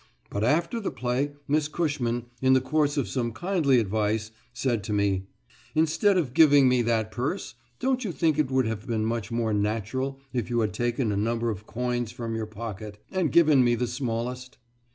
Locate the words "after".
0.43-0.79